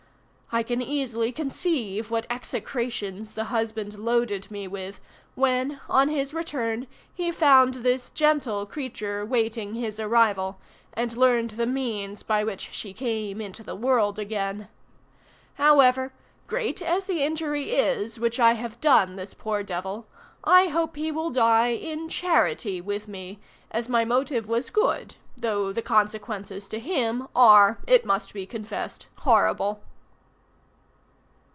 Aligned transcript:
"I 0.53 0.63
can 0.63 0.81
easily 0.81 1.31
conceive 1.31 2.11
what 2.11 2.27
execrations 2.29 3.35
the 3.35 3.45
husband 3.45 3.97
loaded 3.97 4.51
me 4.51 4.67
with 4.67 4.99
when, 5.33 5.79
on 5.87 6.09
his 6.09 6.33
return, 6.33 6.87
he 7.13 7.31
found 7.31 7.75
this 7.75 8.09
gentle 8.09 8.65
creature 8.65 9.25
waiting 9.25 9.75
his 9.75 9.97
arrival, 9.97 10.59
and 10.91 11.15
learned 11.15 11.51
the 11.51 11.65
means 11.65 12.21
by 12.21 12.43
which 12.43 12.73
she 12.73 12.91
came 12.91 13.39
into 13.39 13.63
the 13.63 13.77
world 13.77 14.19
again. 14.19 14.67
However, 15.53 16.11
great 16.47 16.81
as 16.81 17.05
the 17.05 17.23
injury 17.23 17.73
is 17.73 18.19
which 18.19 18.37
I 18.37 18.55
have 18.55 18.81
done 18.81 19.15
this 19.15 19.33
poor 19.33 19.63
devil, 19.63 20.05
I 20.43 20.67
hope 20.67 20.97
he 20.97 21.13
will 21.13 21.29
die 21.29 21.67
in 21.71 22.09
charity 22.09 22.81
with 22.81 23.07
me, 23.07 23.39
as 23.71 23.87
my 23.87 24.03
motive 24.03 24.49
was 24.49 24.69
good, 24.69 25.15
though 25.37 25.71
the 25.71 25.81
consequences 25.81 26.67
to 26.67 26.77
him 26.81 27.29
are, 27.33 27.77
it 27.87 28.05
must 28.05 28.33
be 28.33 28.45
confessed, 28.45 29.07
horrible." 29.19 29.81